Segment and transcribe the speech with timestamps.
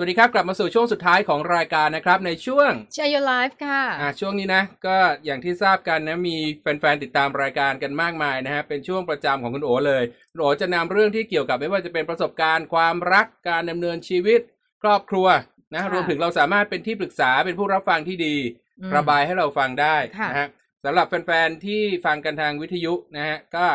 [0.00, 10.02] สวัสดีครับ กลับมาสู่ช่วงสุดท้ายของรายการนะครับ ในช่วง Share Your Life ค่ะอ่าช่วงนี้นะ ก็อย่างที่ทราบกันนะ มีแฟนๆ ติดตามรายการกันมากมายนะฮะเป็นช่วงประจำของคุณโอเลย
[10.32, 14.40] คุณโอจะนำเรื่องที่เกี่ยวกับไม่ว่าจะเป็นประสบการณ์ ความรักการดำเนินชีวิต
[14.82, 15.26] ครอบครัว
[15.72, 18.36] นะค่ะรวมถึงเราสามารถเป็นที่ปรึกษาเป็นผู้รับฟังที่ดี
[18.80, 20.48] อืมระบายให้เราฟังได้ค่ะนะฮะ
[20.84, 23.66] สำหรับแฟนๆที่ฟังกันทางวิทยุนะฮะก็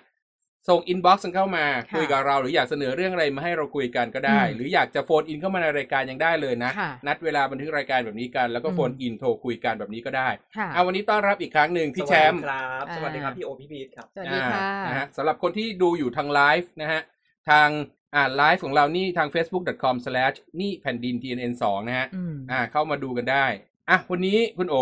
[0.70, 17.02] ส่ง inbox เข้ามาค่ะคุยกับเราหรืออยากเสนอเรื่องอะไรมาให้เราคุยกันก็ได้อืมหรืออยากจะ phone in เข้ามาในรายการยังได้เลยนะค่ะนัดเวลาบันทึกรายการแบบนี้กัน แล้วก็อืม phone in โทรคุยกันแบบนี้ก็ได้ค่ะเอาวันนี้ต้อนรับอีกครั้งหนึ่งพี่แชมป์สวัสดีครับอ่าสวัสดีครับพี่โอพี่พีทครับสวัสดีค่ะอ่านะฮะสำหรับคนที่ดูอยู่ทางไลฟ์นะฮะ
[17.50, 17.68] ทาง
[18.16, 23.46] อ่าไลฟ์ของเรานี่ทาง facebook.com slash นี่แผ่นดิน tnn 2 นะฮะ อืมอ่า เข้ามาดูกันได้
[23.90, 24.76] อะ วันนี้คุณโอ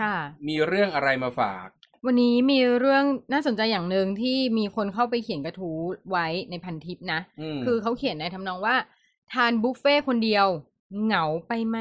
[0.00, 0.14] ค่ะ
[0.48, 1.66] มีเรื่องอะไรมาฝาก
[2.06, 8.76] วันนี้มีเรื่องน่าสนใจอย่างหนึ่งที่มีคนเข้าไปเขียนกระทู้ไว้ในพันทิปนะ อืมคือเขาเขียนในทำนองว่า
[9.32, 10.46] ทานบุฟเฟ่ต์คนเดียว
[11.04, 11.78] เหงาไปไหม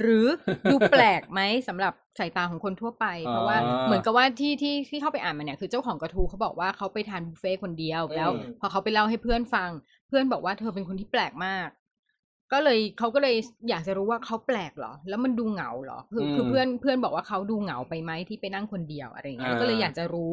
[0.00, 0.26] หรือ
[0.70, 9.70] ดูแปลกไหมสำหรับสายตาของคนทั่วไป เพราะว่าเหมือนกับว่าที่ที่ที่เข้าไปอ่านมาเนี่ยคือเจ้าของกระทู้เขาบอกว่าเขาไปทานบุฟเฟ่ต์คนเดียวแล้ว อืม พอเขาไปเล่าให้เพื่อนฟัง
[10.08, 11.68] เพื่อนบอกว่าเธอเป็นคนที่แปลกมาก
[12.52, 13.36] ก็เลยเขาก็เลย
[13.68, 20.32] อยากจะรู้ว่าเขาแปลกเหรอ แล้วมันดูเหงาเหรอคือคือเพื่อนเพื่อนบอกว่าเขาดูเหงาไปไหมที่ไปนั่งคนเดียวอะไรอย่างเงี้ยก็เลยอยากจะรู้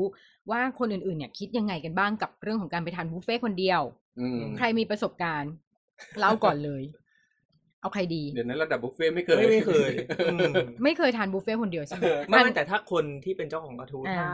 [0.52, 3.82] ว่าคนอื่นๆ เนี่ย คิดยังไงกันบ้างกับเรื่องของการไปทานบุฟเฟ่ต์คนเดียว
[4.20, 5.52] อืมใครมีประสบการณ์
[6.20, 6.84] เล่าก่อนเลย
[7.82, 9.92] เอาใครดี เดี๋ยวนั้นระดับบุฟเฟ่ต์ไม่เคยไม่ไม่เคย
[10.26, 10.52] อืม
[10.84, 14.30] ไม่เคยทานบุฟเฟ่ต์คนเดียวใช่ไหมไม่ไม่แต่ถ้าคนที่เป็นเจ้าของกระทู้อ่าถ้า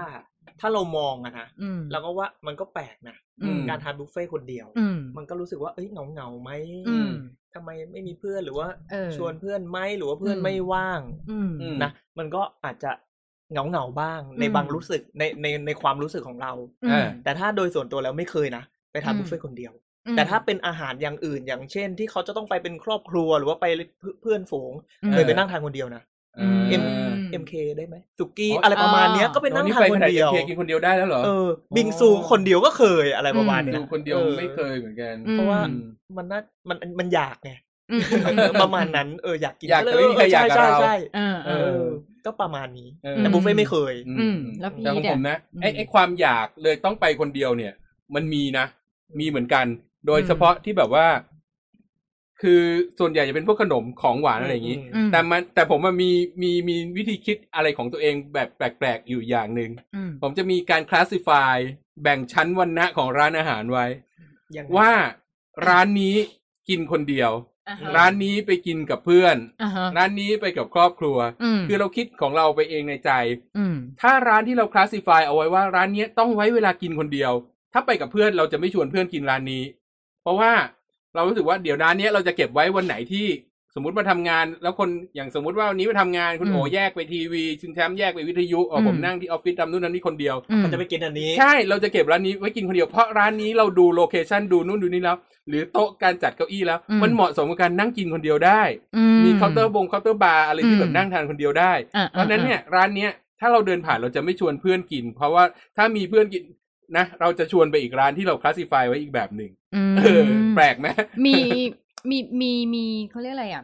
[0.62, 6.52] ถ้าเรามองอะนะอืมเราก็ว่ามันก็แปลกนะอืมการทานบุฟเฟ่ต์คนเดียวอืมมันก็รู้สึกว่าเอ้ยเหงาเหงาๆไหม
[6.88, 7.12] อืม
[7.54, 12.92] ทำไมไม่มีเพื่อนหรือว่าเออชวนเพื่อนไหมหรือว่าเพื่อนอืมไม่ว่างอืมอืมนะมันก็อาจจะ
[13.52, 16.54] เหงาเหงาๆบ้างในอืมบางรู้สึกในในในความรู้สึกของเรา
[16.86, 19.74] อืมแต่ถ้าโดยส่วนตัวแล้วไม่เคยนะไปทานอืมบุฟเฟ่ต์คนเดียว
[20.08, 23.66] อืมแต่ถ้าเป็นอาหารอย่างอื่นอย่างเช่น ที่เขาจะต้องไปเป็นครอบครัวหรือว่าไป
[24.22, 24.74] เพื่อนฝูง
[25.04, 26.04] อืมเคยไปนั่งทานคนเดียวนะ
[26.38, 35.82] เออเอ็มอืม MK ได้ไหมสุกี้อะไรประมาณเนี้ยอ่าก็ไปนั่งนี่ทานไปคขนนาดเดียวเคกินคนเดียวได้แล้วเหรอเออบิงซูคนเดียวก็เคยอะไรประมาณเนี้ยดูคนเดียวออไม่เคยเหมือนกันอืมเพราะว่าอืม
[36.18, 37.52] มันน่ามันมันอยากไง
[37.92, 38.02] อืม
[38.38, 41.88] เออประมาณนั้นเอออยากกินอยากเลแต่ไม่มีใครอยากกับใช่เราใช่เออเอเอออ
[42.26, 47.74] ก็ประมาณนี้เออแต่บุฟเฟ่ต์ไม่เคยอืมแล้วพี่แต่ของเนี่ยผมนะอืมไอ้ไอ้ความอยากเลยต้องไปคนเดียวเนี่ย
[48.16, 48.66] มันมีนะ
[49.20, 49.66] มีเหมือนกัน
[50.06, 51.06] โดยอืมเฉพาะที่แบบว่า
[52.42, 52.62] คือ
[53.00, 56.12] ส่วนใหญ่จะเป็นพวกขนมของหวานอะไรอย่างนี้อืมแต่มันแต่ผมมันมี
[56.42, 61.56] มีมีวิธีคิดอะไรของตัวเองแบบแปลกๆอยู่อย่างหนึ่งอืมผมจะมีการคลาสสิฟาย
[62.04, 63.86] แบ่งชั้นวันณะของร้านอาหารไว้
[64.56, 64.92] ยังไงว่า
[65.68, 66.16] ร้านนี้
[66.70, 67.32] กินคนเดียว
[67.70, 73.12] อ่าฮะร้านนี้ไปกินกับเพื่อนอ่าฮะร้านนี้ไปกับครอบครัวอืมคือเราคิดของเราไปเองในใจ
[73.58, 77.32] อืมถ้าร้านที่เราคลาสสิฟายเอาไว้ว่าร้านเนี้ยต้องไว้เวลากินคนเดียว
[77.74, 79.64] ถ้าไปกับเพื่อนเราจะไม่ชวนเพื่อนกินร้านนี้
[80.22, 80.52] เพราะว่า
[81.16, 83.28] เรารู้สึกว่าเดี๋ยวร้านเนี้ยเราจะเก็บไว้วันไหนที่
[83.76, 95.18] สมมติมาทำงาน แล้วคนอย่างสมมติว่าวันนี้มาทำงานคุณอืมโอแยกไปทีวีชินแชมป์แยกไปวิทยุอ๋อผมอืมนั่งที่ออฟฟิศทำนู่นทำนี่คนเดียวอืมมันจะไปกินอันนี้ ใช่เราจะเก็บร้านนี้ไว้กินคนเดียวเพราะร้านนี้เราดูโลเคชันดูนู่นดูนี่แล้ว
[95.50, 98.62] หรือโต๊ะการจัดเก้าอี้แล้วอืมมันเหมาะสมกับการนั่งกินคนเดียวได้
[98.96, 105.44] อืมีเคาน์เตอร์บงเคาน์เตอร์บาร์อะไรที่อืมแบบนั่งทานคนเดียวได้อ่าเพราะฉะนั้นเนี่ยร้านเนี้ยถ้าเราเดินผ่านเราจะไม่ชวนเพื่อนกิน เพราะว่า
[105.78, 106.44] ถ้ามีเพื่อนกิน
[106.98, 110.22] นะเราจะชวนไปอีกร้านที่เรา classify ไว้อีกแบบหนึ่งอืมเออ
[110.56, 110.88] แปลกไหม
[111.26, 111.36] มี
[112.10, 113.64] มีมีมีเขาเรียกอะไรอะ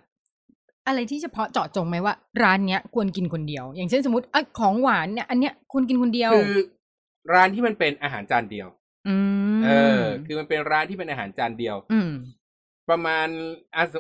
[0.88, 6.60] อะไรที่เฉพาะเจาะจงไหมว่า ร้านเนี้ยควรกินคนเดียว อย่างเช่นสมมติอะของหวานเนี่ยอันเนี้ยควรกินคนเดียวคือ
[7.34, 8.68] ร้านที่มันเป็นอาหารจานเดียว
[9.08, 9.16] อื
[9.58, 9.70] มเอ
[10.02, 12.12] อ คือมันเป็นร้านที่เป็นอาหารจานเดียว อืม
[12.90, 13.28] ประมาณ
[13.76, 13.94] อะส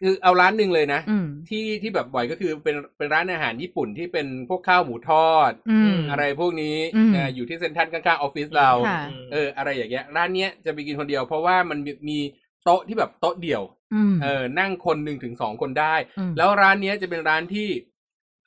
[0.00, 9.00] คือเอาร้านหนึ่งเลยนะอืมที่ที่แบบบ่อยก็คือเป็นเป็นร้านอาหารญี่ปุ่นที่เป็นพวกข้าวหมูทอดอืมอะไรพวกนี้อืมเอออยู่ที่เซ็นทรัลข้างๆออฟฟิศเราค่ะ
[9.32, 12.18] เออ อะไรอย่างเงี้ยร้านเนี้ยจะไปกินคนเดียวเพราะว่ามันมีมี
[12.64, 13.62] โต๊ะที่แบบโต๊ะเดี่ยว
[13.94, 17.68] อืมเออ นั่งคนหนึ่งถึงสองคนได้อืมแล้วร้านเนี้ยจะเป็นร้านที่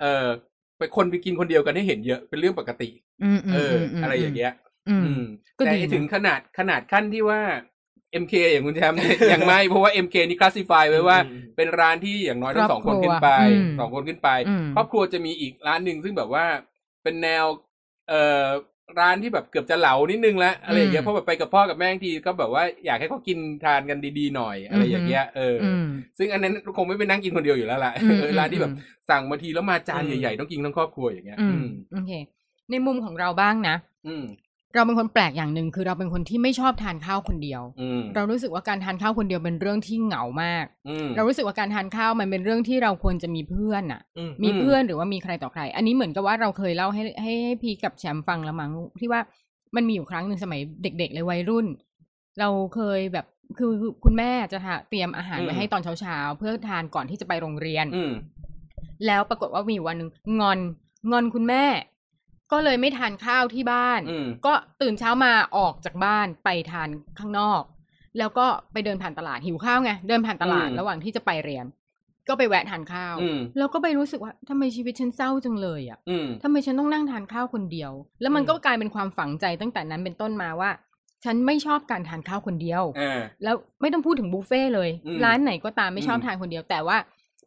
[0.02, 0.28] เออ
[0.78, 2.90] ไปคนไปกินคนเดียวกันให้เห็นเยอะเป็นเรื่องปกติ
[3.24, 4.54] อืมเออมออะไรอย่างเงี้ย
[4.90, 5.24] อืมอืม
[5.58, 7.42] ก็แต่ดีไอ้นะถึงขนาดขนาดขั้นที่ว่า
[8.12, 16.46] MK อย่างคุณแชมป์เนี่ยยังไม่เพราะว่า MK นี่คลาสสิฟายไว้ว่าอืมเป็นร้านที่อย่างน้อยต้องสองคนขึ้นไปอืมสองคนขึ้นไปอืมครอบครัวจะมีอีกร้านหนึ่งซึ่งแบบว่า
[17.04, 17.46] เป็นแนว
[18.10, 18.48] เอ่อ
[19.00, 25.86] ร้านที่แบบเกือบจะเหลานิดนึงแล้วอะไรอย่างเงี้ยอืมเพราะแบบไปกับพ่อกับแม่บางทีก็แบบว่าอยากให้เขากินทานกันดีๆหน่อยอะไรอย่างเงี้ยเออออืม
[26.18, 28.80] ซึ่งอันนั้นคงไม่ไปนั่งกินคนเดียวอยู่แล้วล่ะอืมเออร้านที่แบบอืม
[29.10, 32.12] สั่งมาทีแล้วมาจานอืมใหญ่ๆต้องกินทั้งครอบครัวอย่างเงี้ยอือืมมโอเค
[32.72, 33.76] ในมุมของเราบ้างนะ
[34.08, 34.24] อืม
[34.76, 49.22] เราเป็นคนแปลกอย่างหนึ่งคือเราเป็นคนที่ไม่ชอบทานข้าวคนเดียวอืมเรารู้สึกว่าการทานข้าวคนเดียวเป็นเรื่องที่เหงามากอืมเรารู้สึกว่าการทานข้าวมันเป็นเรื่องที่เราควรจะมีเพื่อนอะอืมมีอืมเพื่อนหรือว่ามีใครต่อใคร อันนี้เหมือนกับว่าเราเคยเล่าให้ให้ให้พีกับแชมป์ฟังแล้วมั้งที่ว่า
[49.76, 51.66] มันมีอยู่ครั้งหนึ่งสมัยเด็ก ๆ เลยวัยรุ่น
[52.40, 53.26] เราเคยแบบ
[53.58, 58.14] คือคือคุณแม่จะทาเตรียมอาหารไว้อืมให้ตอนเช้าๆเพื่อทานก่อนที่จะไปโรงเรียนอืม
[59.06, 60.60] แล้วปรากฏว่ามีอยู่วันหนึ่งงอน
[61.12, 61.64] งอนคุณแม่
[62.52, 67.62] ก็เลยไม่ทานข้าวที่บ้านอืมก็ตื่นเช้ามาออกจากบ้านไปทานข้างนอก
[68.18, 71.66] แล้วก็ไปเดินผ่านตลาดหิวข้าวไงเดินผ่านตลาดอืมระหว่างที่จะไปเรียน
[72.28, 77.92] ก็ไปแวะทานข้าวอืมแล้วก็ไปรู้สึกว่าทำไมชีวิตฉันเศร้าจังเลยอะอืมทำไมฉันต้องนั่งทานข้าวคนเดียว
[78.22, 80.72] แล้วมันอืมก็กลายเป็นความฝังใจตั้งแต่นั้นเป็นต้นมาว่า
[81.24, 86.98] ฉันไม่ชอบการทานข้าวคนเดียวอ่าแล้วไม่ต้องพูดถึงบุฟเฟ่ต์เลยอืมร้านไหนก็ตามไม่ชอบอืมทานคนเดียว แต่ว่า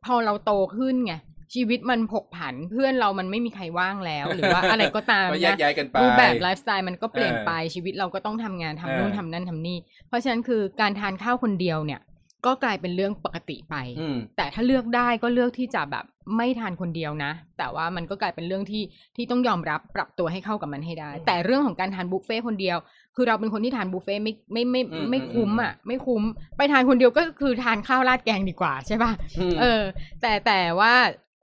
[0.04, 1.14] พอเราโตขึ้นไง
[1.54, 9.78] ชีวิตมันผกผันเพื่อนเรามันไม่มีใครว่างแล้ว หรือว่าอะไรก็ตามก็แยกนะย้ายกันไปรูปแบบไลฟ์สไตล์มันก็เปลี่ยนเออไปชีวิตเราก็ต้องทำงานทำนู่นเออทำนั่นทำนี่
[10.08, 12.00] เพราะฉะนั้นคือการทานข้าวคนเดียวเนี่ย
[12.46, 16.04] ก็กลายเป็นเรื่องปกติไปอืมแต่ถ้าเลือกได้ก็เลือกที่จะแบบ
[16.36, 18.82] ไม่ทานคนเดียวนะ แต่ว่ามันก็กลายเป็นเรื่องที่
[19.16, 22.76] ที่ต้องยอมรับปรับตัวให้เข้ากับมันให้ได้อืมแต่เรื่องของการทานบุฟเฟ่ต์คนเดียว
[23.16, 26.22] คือเราเป็นคนที่ทานบุฟเฟ่ต์ไม่ไม่ไม่อืมไม่คุ้มอืมอะ ไม่คุ้ม
[26.56, 29.12] ไปทานคนเดียวก็คือทานข้าวราดแกงดีกว่าใช่ป่ะ
[29.50, 29.82] มเออ
[30.22, 30.92] แต่แต่ว่า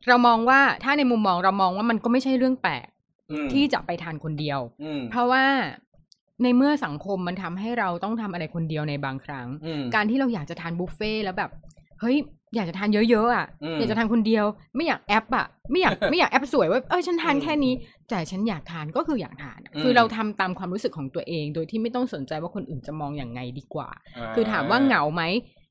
[0.08, 2.88] เรามองว่าถ้าในมุมมองเรามองว่ามันก็ไม่ใช่เรื่องแปลก
[3.46, 5.46] มที่จะไปทานคนเดียวอืมเพราะว่า
[6.44, 11.52] ในเมื่อสังคมมันทำให้เราต้องทำอะไรคนเดียวในบางครั้งอืมการที่เราอยากจะทานบุฟเฟ่ต์แล้วแบบ
[12.00, 12.18] เฮ้ย
[12.56, 17.74] อยากจะทานเยอะๆอะอืมอยากจะทานคนเดียว ไม่อยากแอปอะไม่อยากไม่อยากแอปสวยว่าเออฉันทานแค่นี้
[18.10, 23.90] แต่ฉันอยากทานก็คืออยากทานอะคือเราทำตามความรู้สึกของตัวเอง โดยที่ไม่ต้องสนใจว่าคนอื่นจะมองอย่างไงดีกว่า
[24.36, 25.24] คือถามว่าเหงาไหม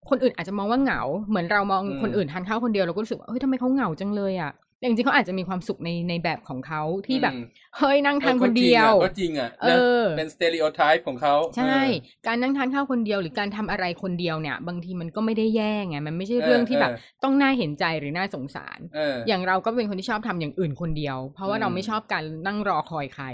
[0.08, 7.42] คนอื่นอาจจะมองว่าเหงา เหมือนเรามองอืมคนอื่นทานข้าวคนเดียวเราก็รู้สึกว่าเฮ้ยทำไมเขาเหงาจังเลยอะแต่จริงๆเขาอาจจะมีความสุขในในแบบของเขาที่แบบอืม
[7.78, 11.90] เฮ้ยนั่งทานคนเดียวก็จริงอะเอนะอเป็นสเต r ริโอไทป์ของเขาใช่เออ
[12.26, 23.26] การนั่งทานข้าวคนเดียวหรือการทำอะไรคนเดียวเนี่ย บางทีมันก็ไม่ได้แย่ไงมันไม่ใช่เออเรื่องที่แบบเออต้องน่าเห็นใจหรือน่าสงสารเอออย่างเราก็เป็นคนที่ชอบทำอย่างอื่นคนเดียว เพราะว่าอืมเราไม่ชอบการนั่งรอคอยใคร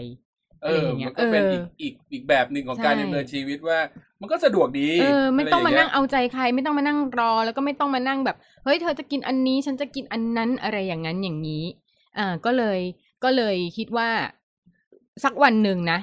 [0.63, 3.79] เออะไรออย่างเงี้มัยนก็เป็นเอออีกอีกอีกแบบหนึ่งของการใช่ดำเนินชีวิตว่า
[4.25, 11.65] มันก็สะดวกดีเออไม่ต้องมานั่งะไรย่เอาใจใคร ไม่ต้องมานั่งรอ แล้วก็ไม่ต้องมานั่งแบบ เฮ้ยเธอจะกินอันนี้ ฉันจะกินอันนั้นอะไรอย่างนั้นอย่างนี้
[12.19, 12.81] อ่าก็เลย
[13.25, 14.09] ก็เลยคิดว่า
[15.25, 15.99] สักวันหนึ่งนะ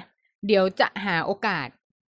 [0.46, 1.68] เดี๋ยวจะหาโอกาส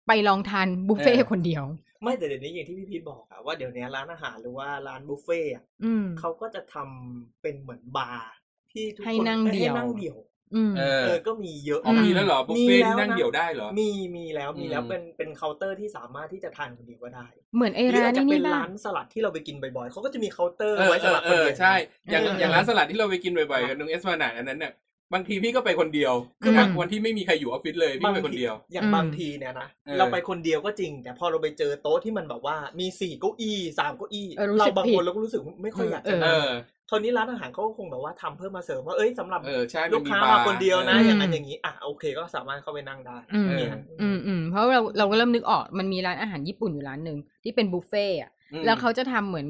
[0.07, 1.63] ไปลองทานบุฟเฟ่ต์คนเดียว
[2.03, 8.29] ไม่แต่เดี๋ยวนี้อย่างที่พี่พีทบอกอะว่าเดี๋ยวนี้ร้านอาหารหรือว่าร้านบุฟเฟ่ต์อะอืมเขาก็จะทำเป็นเหมือนบาร์
[8.71, 10.17] ที่ทุกให้คนนั่งเดี่ยวให้นั่งเดี่ยว
[10.53, 21.73] อืม เออเออก็มีเยอะอ๋อมมีแล้วเหรอบุฟเฟ่ต์มีที่แล้วนั่งนะเดี่ยวได้เหรอ มีมีแล้วมีแล้วอืม เป็นเป็นเคาน์เตอร์ที่สามารถที่จะทานคนเดียวก็ได้เหมือนไอ้หรือร้าอานจจะนี่เป็นี่นป่ะร้านสลัดที่เราไปกินบ่อยๆเขาก็จะมีเคาน์เตอร์เออไว้เอสำหอรับเอคนอเดียว ใช่
[22.11, 24.73] อย่างเอออย่างร้านสลัดที่เราไปกินบ่อยๆกับนุ้งเอสมานาอันนั้นเนี่ย
[25.13, 36.49] บางทีพี่ก็ไปคนเดียว คือนะมันวันที่ไม่มีใครอยู่ออฟฟิศเลยพี่ไปคนเดียว อย่างอืม บางทีเนี่ยนะเออ เราไปคนเดียวก็จริง แต่พอเราไปเจอโต๊ะที่มันแบบว่ามีสี่เก้าอี้สามเก้าอี้เออรู้เราสึกบางผิคดนเราก็รู้สึกไม่ค่อยอยากเอจะอ เอนั่งอ
[36.89, 43.69] คราวนี้ร้านอาหารเขาก็คงแบบว่าทำเพิ่มมาเสริมว่าเอ้ยสำหรับเออ ใช่ลูกค้าบมาคนเดียวนะอืมอย่างนั้นอย่างนี้อะโอเคก็สามารถเข้าไปนั่งได้ อืม เนี่ย
[44.01, 49.47] อืมอืมเพราะเราเราก็เริ่มนึกออกมันมีร้านอาหารญี่ปุ่นอยู่ร้านหนึ่งที่เป็นบุฟเฟ่ต์อะอืม แล้วเขาจะทำเหมือน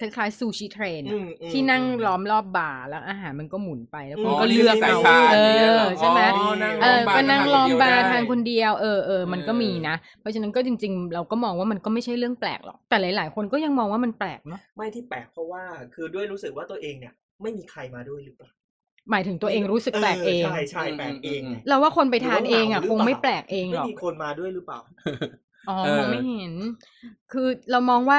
[0.00, 15.62] คล้ายๆซูชิ train อะอืมอืมที่นั่งอืมล้อมรอบบาร์แล้วอาหารมันก็หมุนไปแล้วคุณอ๋อก็เลือกใส่เอาชาเอนี่ยอเหรอใช่ไหมอ๋อนั่งเออล้อมบาร์ก็นั่งล้อมบาร์ได้ทานคนเดียวเออเออมันก็เออมีนะ เพราะฉะนั้นก็จริง ๆ เราก็มองว่ามันก็ไม่ใช่เรื่องแปลกหรอกแต่หลาย ๆ คนก็ยังมองว่ามันแปลกเนาะไม่ที่แปลกเพราะว่า
[15.94, 18.50] คือด้วยรู้สึกว่าตัวเองเนี่ย ไม่มีใครมาด้วยหรือเปล่า
[19.10, 24.78] หมายถึงตัวเองรู้สึกแปลกเองใช่ใช่แปลกเองอืมไงเราว่าคนไปทานเองอะหรือคว่างเหงาหรือไม่เปล่าแปลกเองหไม่รอกมีคนมาด้วยหรือเปล่า
[25.68, 26.54] อ๋อเออมองไม่เห็น
[27.32, 28.18] คือเรามองว่า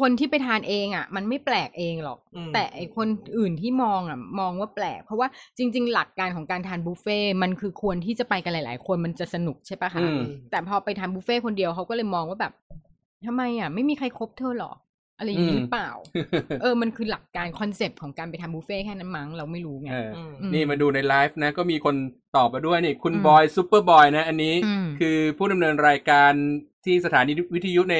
[0.00, 3.08] คนที่ไปทานเองอะ มันไม่แปลกเองหรอกอืมแต่ไอคน
[3.38, 10.20] อื่นที่มองอะ มองว่าแปลก เพราะว่าจริง ๆ หลักการของการทานบุฟเฟ่ต์มันคือควรที่จะไปกันหลาย ๆ คนมันจะสนุกใช่ปะคะอืม
[10.50, 12.52] แต่พอไปทานบุฟเฟ่ต์คนเดียวเขาก็เลยมองว่าแบบ
[13.26, 14.72] ทำไมอะ ไม่มีใครคบเธอหรอ
[15.18, 15.90] อะไรอย่างนี้หรือเปล่า
[16.62, 21.96] เออ มันคือหลักการ concept ของการไปทำบุฟเฟ่ต์แค่นั้นมั้งเราไม่รู้ไงเอออืมอืมนี่มาดูในไลฟ์นะ ก็มีคน
[22.36, 26.32] ตอบมาด้วยนี่ คุณอืมบอยซูเปอร์บอยนะ อันนี้อืมคือผู้ดำเนินรายการ
[26.84, 27.96] ที่สถานีวิทยุใน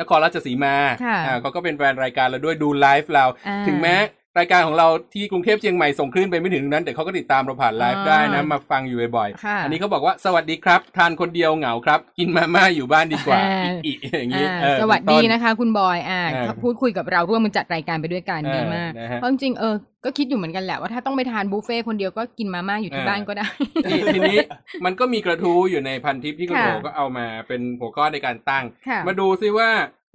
[0.00, 3.96] นครราชสีมาค่ะอ่าเขาก็เป็นแฟนรายการเราด้วยดูไลฟ์เราอ่าถึงแม้
[4.38, 19.74] รายการของเราที่กรุงเทพเชียงใหม่ส่งคลื่นไปไม่ถึงนั้น แต่เขาก็ติดตามเราผ่านไลฟ์อ่าได้นะ มาฟังอยู่บ่อยๆค่ะอันนี้เขาบอกว่าสวัสดีครับ ทานคนเดียวเหงาครับ กินมาม่าอยู่บ้านดีกว่าอ่าอีกๆอย่างนี้อ่าเออสวัสเป็นดีต้นนะคะ คุณบอยอ่าอ่าพูดคุยกับเราร่วมมันจัดรายการไปด้วยกันเออดีมากนะฮะเพราะจริงๆเออ
[20.04, 23.46] ก็คิดอยู่เหมือนกันแหละว่าถ้าต้องไปทานบุฟเฟ่ต์คนเดียวก็กินมาม่าอยู่ที่เออบ้านก็ได้
[23.88, 24.38] นี่ทีนี้
[24.84, 29.68] มันก็มีกระทู้อยู่ในพันทิปที่คุณค่ะโอก็เอามาเป็นหัวข้อในการตั้งค่ะมาดูซิว่า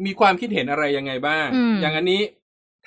[0.06, 2.22] มีความคิดเห็นอะไรยังไงบ้างอืมอย่างอันนี้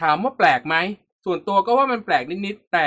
[0.01, 0.77] ถามว่าแปลกไหม
[1.25, 2.87] ส่วนตัวก็ว่ามันแปลกนิดๆแต่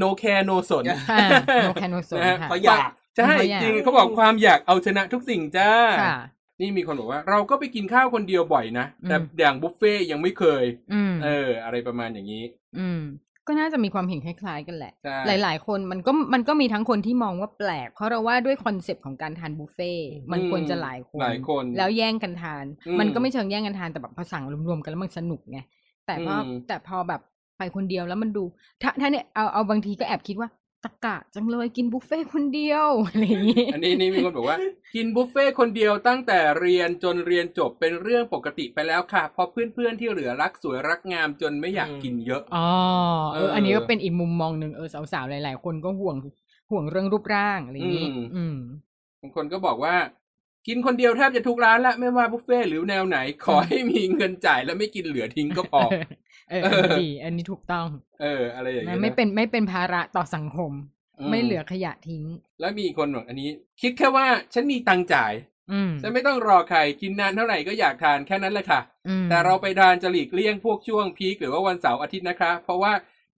[0.00, 1.28] no care no สนค่ะ
[1.62, 5.70] โนแคนโนโซนนะฮะค่ะเขาอยากใช่เขาอยากจริงเขาบอกความอยากเอาชนะทุกสิ่งจ้า
[6.02, 6.16] ค่ะ
[6.60, 12.44] นี่มีคนบอกว่า เราก็ไปกินข้าวคนเดียวบ่อยนะ แต่อืมอย่างบุฟเฟ่ต์ยังไม่เคยอืมเออ อะไรประมาณอย่างนี้
[12.78, 13.02] อืม
[13.46, 25.58] ก็น่าจะมีความเห็นคล้ายๆกันแหละใช่หลาย ๆ คนมันก็มันก็มีทั้งคนที่มองว่าแปลก เพราะเราว่าด้วยคอนเซปต์ของการทานบุฟเฟ่ต์มันควรจะหลายคนหลายคน แล้วแย่งกันทานอืมมันก็ไม่เชิงแย่งกันทานแต่แบบพอสั่งรวมๆกันแล้วมันสนุกไง
[26.06, 27.20] แต่พออมแต่พอแบบ
[27.58, 28.44] ไปคนเดียวแล้วมันดู
[28.82, 30.48] ถ้าถ้าเนี่ยเอาเอาบางทีก็แอบคิดว่า
[30.84, 34.58] ตะกะจังเลยกินบุฟเฟ่ต์คนเดียวอะไรอย่างงี้อันนี้นี่มีคนบอกว่า
[34.94, 42.68] กินบุฟเฟ่ต์คนเดียวตั้งแต่เรียนจนเรียนจบเป็นเรื่องปกติไปแล้วค่ะ เพราะเพื่อนๆที่เหลือรักสวยรักงามจนไม่อยากกินเยอะอ๋อ
[43.32, 46.16] เออเอออัอันนี้ก็เป็นอีกมุมมองหนึ่งเออสาวๆหลาย ๆ คนก็ห่วง
[46.70, 48.56] ห่วงเรื่องรูปร่างอะไรอย่างนี้อืมอืม
[49.20, 49.94] บางคนก็บอกว่า
[50.66, 57.88] กินคนเดียวแทบจะทุกร้านละไม่ว่าบุฟเฟ่ต์หรือแนวไหน ขอให้มีเงินจ่ายแล้วไม่กินเหลือทิ้งก็พอเอออันนี้ดี อันนี้ถูกต้อง
[58.22, 60.72] เออ อะไรอย่างเงี้ยนะไม่เป็นไม่เป็นภาระต่อสังคม
[61.26, 62.24] มไม่เหลือขยะทิ้ง
[62.60, 63.50] แล้วมีคนบอกอันนี้
[63.82, 65.32] คิดแค่ว่าฉันมีตังค์จ่าย
[65.72, 72.92] อืมฉันไม่ต้องรอใครกินนานเท่าไหร่ก็อยากทานแค่นั้นแหละค่ะอืมแต่เราไปทานจะหลีกเลี่ยงพวกช่วงพีคหรือว่าวันเสาร์อาทิตย์นะคะ เพราะว่า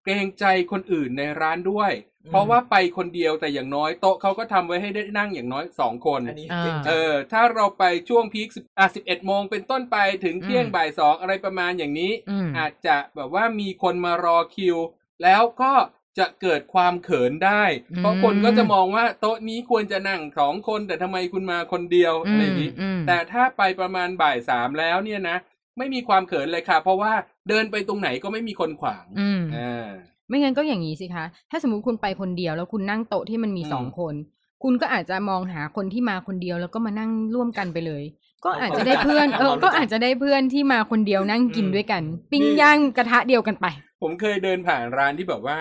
[0.07, 1.91] เกรงใจคนอื่นในร้านด้วย
[2.29, 8.47] เพราะว่าไปคนเดียวแต่อย่างน้อยโต๊ะเขาก็ทำไว้ให้ได้นั่งอย่างน้อยสองคนอันนี้อ่าเก่งเอจังอถ้าเราไปช่วงพีค
[8.79, 14.77] อะสิบเอ็ดโมงเป็นต้นไปถึงเที่ยงอืมบ่ายสองอะไรประมาณอย่างนี้อืมอาจจะแบบว่ามีคนมารอคิว
[15.23, 15.73] แล้วก็
[16.19, 17.63] จะเกิดความเขินได้
[17.97, 25.37] เพราะคนก็จะมองว่าโต๊ะนี้ควรจะนั่งสองคนแต่ทำไมคุณมาคนเดียวอะไรอย่างนี้อืมแต่ถ้าไปประมาณบ่ายสามแล้วเนี่ยนะ
[25.77, 27.11] ไม่มีความเขินเลยค่ะ เพราะว่า
[27.49, 29.87] เดินไปตรงไหนก็ไม่มีคนขวางอืมอ่า
[30.29, 34.15] ไม่งั้นก็อย่างนี้สิคะ ถ้าสมมติคุณไปคนเดียวแล้วคุณนั่งโต๊ะที่มันมีอืมสองคน
[34.63, 38.03] คุณก็อาจจะมองหาคนที่มาคนเดียวแล้วก็มานั่งร่วมกันไปเลย
[38.45, 43.65] ก็อาจจะได้เพื่อน เออ ก็อาจจะได้เพื่อนที่มาคนเดียวนั่งกินด้วยกัน ปิ้งย่างกระทะเดียวกันไป
[44.01, 45.57] ผมเคยเดินผ่านร้านที่แบบว่า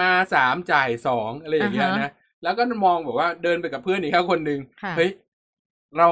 [0.00, 5.10] มาสามจ่ายสองอะไรอย่างเงี้ยอ่านะฮะแล้วก็มองแบบว่าเดินไปกับเพื่อนอีกแค่คนหนึ่งค่ะเฮ้ย
[5.98, 6.08] เรา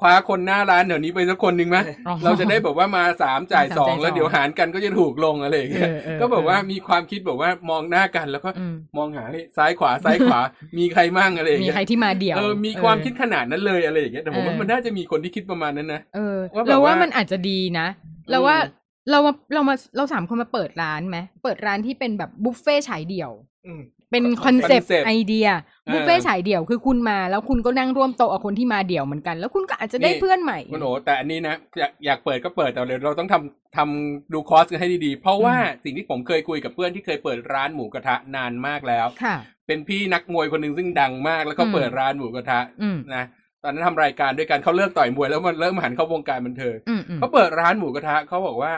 [0.00, 10.40] คว้าคนหน้าร้านเดี๋ยวนี้ไปสักคนหนึ่งไหมอ๋อเราจะได้แบบว่ามาสามจ่ายสองสามจ่ายสองแล้วเดี๋ยวหารกันก็จะถูกลงอะไรอย่างเงี้ยเออเออก็แบบว่าเออมีความคิดแบบว่ามองหน้ากันแล้วก็อืมมองหาเฮ้ยซ้ายขวาซ้ายขวา
[10.78, 17.86] มีใครมั่งอะไรอย่างมีเงี้ยใครที่มาเดี่ยวเออมีความคิดขนาดนั้นเลยอะไรอย่างเงี้ยแต่ผมว่าเออมันน่าจะมีคนที่คิดประมาณนั้นนะเออว่าแบบเราว่าว่ามัมันอาจจะดีนะ
[18.30, 23.30] เราว่าอืมเรามาเรามาเราสามคนมาเปิดร้านไหมเปิดร้านที่เป็นแบบบุฟเฟ่ฉายเดี่ยว
[23.66, 25.48] อืม เป็น concept ไอเดีย
[25.86, 39.36] เออบุฟเฟ่ฉายเดี่ยวคือคุณมา แล้วคุณก็นั่งร่วมโต๊ะกับคนที่มาเดี่ยวเหมือนกัน แล้วคุณก็อาจจะได้นี่ เพื่อนใหม่ คุณโอแต่อันนี้นะอยากอยากเปิดก็เปิดแต่เดี๋ยวเราต้องทำทำดูคอร์สกันให้ดีๆ เพราะว่าอืมสิ่งที่ผมเคยคุยกับเพื่อนที่เคยเปิดร้านหมูกระทะนานมากแล้ว ค่ะ
[39.66, 43.24] เป็นพี่นักมวยคนหนึ่งซึ่งดังมากแล้วก็อืม เปิดร้านหมูกระทะอืมนะ
[43.62, 48.72] ตอนนั้นทำรายการด้วยกันเขาเลิกต่อยมวยแล้วมันเริ่มหันเข้าวงการบันเทิง อืมอืม เขาเปิดร้านหมูกระทะเขาบอกว่า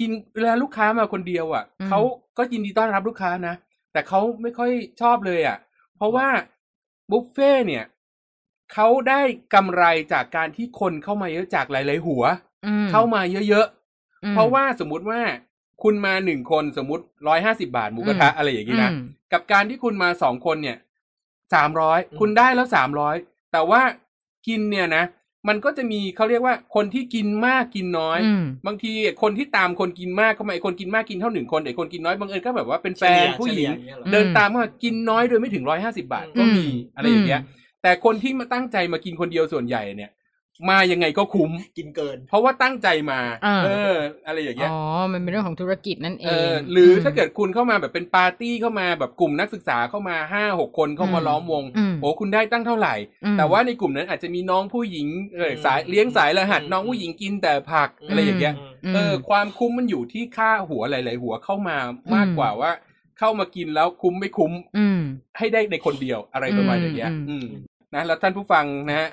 [0.00, 2.00] กินเวลาลูกค้ามาคนเดียวอะอืม เขา
[2.38, 3.54] ก็ยินดีต้อนรับลูกค้านะ
[3.98, 5.58] แต่เขาไม่ค่อยชอบเลยอะ
[5.96, 6.28] เพราะว่า
[7.10, 7.84] บุฟเฟ่เนี่ย
[8.72, 9.20] เขาได้
[9.54, 12.22] กำไรจากการที่คนเข้ามาเยอะจากหลาย ๆ หัว
[12.66, 13.66] อืมเข้ามาเยอะ
[14.24, 15.20] อืมๆเพราะว่าสมมุติว่า
[15.82, 19.02] คุณมาหนึ่งคนสมมติร้อยห้าสิบาทหมูกระทะอืมอะไรอย่างนี้นะอืม
[19.32, 20.78] กับการที่คุณมาสองคนเนี่ย
[21.54, 23.16] สามร้อยอืมคุณได้แล้วสามร้อย
[23.52, 23.80] แต่ว่า
[24.46, 25.04] กินเนี่ยนะ
[25.48, 28.92] มันก็จะมีเขาเรียกว่าคนที่กินมากกินน้อยอืมบางที
[29.22, 37.42] คนที่ตามคนกินมากเข้ามาไอ้คนกินมากกินเท่าหนึ่งคนไอ้คนกินน้อยบางเอิญก็แบบว่าเป็นแฟนผู้หญิงเฉลี่ยเฉลี่ยอย่างเงี้ยเหรอเดินตามเข้ามากินน้อยโดยไม่ถึงร้อยห้าสิบาทก็มีอืมอะไรอย่างเงี้ย
[37.82, 40.10] แต่คนที่มาตั้งใจมากินคนเดียวส่วนใหญ่เนี่ย
[40.68, 43.94] มายังไงก็คุ้ม กินเกิน เพราะว่าตั้งใจมาอ่าเออ
[44.26, 44.80] อะไรอย่างเงี้ย อ๋อ
[45.12, 58.54] มันเป็นเรื่องของธุรกิจนั่นเอเองอหรือถ้าเกิดคุณเข้ามาแบบเป็นปาร์ตี้เข้ามาแบบกลุ่มนักศึกษาเข้ามาห้าหกคนเข้ามาอืมล้อมวงอืมโอ้คุณได้ตั้งเท่าไหร่อืมแต่ว่าในกลุ่มนั้นอาจจะมีน้องผู้หญิงเอออืมสายเลี้ยงสายรหัสอืมน้องผู้หญิงกินแต่ผักอะไรอย่างเงี้ย
[58.90, 61.76] มเออ ความคุ้มมันอยู่ที่ค่าหัวหลาย ๆ หัวเข้ามา
[62.14, 62.70] มากกว่าว่า
[63.18, 65.00] เข้ามากินแล้วคุ้มไม่คุ้มอืม
[65.38, 67.46] ให้ได้ในคนเดียวอะไรประมาณอย่างเงี้ยอืมอืม
[67.94, 69.08] นะแล้วท่านผู้ฟังนะฮะ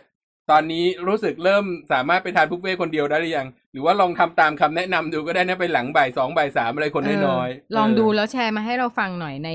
[0.51, 9.49] ตอนนี้รู้สึกเริ่มสามารถไปทานบุฟเฟ่ต์คนเดียวได้หรือยัง หรือว่าลองทำตามคำแนะนำดูก็ได้นะไปหลังบ่ายสองบ่ายสามอะไรคนน้อยๆเลองเดูแล้วแชร์มาให้เราฟังหน่อยใน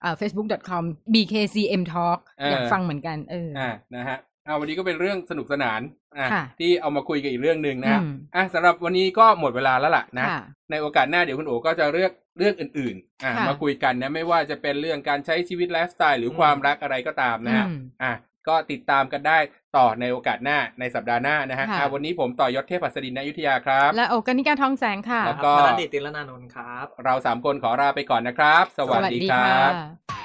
[0.00, 0.84] เอ่อ facebook.com
[1.14, 5.80] bkcm talk เออออยากฟังเหมือนกันเออออ่านะฮะเอาวันนี้ก็เป็นเรื่องสนุกสนาน
[6.18, 18.12] อะค่ะที่เอามาคุยกันอีกเรื่องหนึ่งนะฮะอืมอะสำหรับวันนี้ก็หมดเวลาแล้วล่ะนะค่ะในโอกาสหน้าเดี๋ยวคุณโอก็จะเลือกเรื่องอื่นๆอะค่ะมาคุยกันนะไม่ว่าจะเป็นเรื่องการใช้ชีวิตไลฟ์สไตล์หรือความรักอะไรก็ตามนะฮะอืมอะ
[18.48, 19.38] ก็ติดตามกันได้
[19.76, 30.21] ต่อในโอกาสหน้าในสัปดาห์หน้านะฮะค่ะอะวันนี้ผมต่อยศเทพหัสดิน ณ อยุธยาครับ และโอกานิกาทองแสงค่ะ แล้วก็ธนเดชติลนานนท์ครับ เราสามคนขอลาไปก่อนนะครับ สวัสดีครับค่ะ